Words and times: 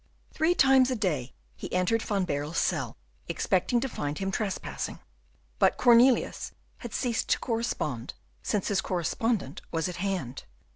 Three 0.33 0.55
times 0.55 0.89
a 0.89 0.95
day 0.95 1.31
he 1.55 1.71
entered 1.71 2.01
Van 2.01 2.25
Baerle's 2.25 2.57
cell, 2.57 2.97
expecting 3.27 3.79
to 3.81 3.87
find 3.87 4.17
him 4.17 4.31
trespassing; 4.31 4.97
but 5.59 5.77
Cornelius 5.77 6.53
had 6.79 6.91
ceased 6.91 7.29
to 7.29 7.37
correspond, 7.39 8.15
since 8.41 8.69
his 8.69 8.81
correspondent 8.81 9.61
was 9.71 9.87
at 9.87 9.97
hand. 9.97 10.45